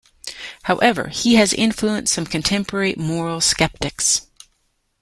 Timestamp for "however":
0.63-1.09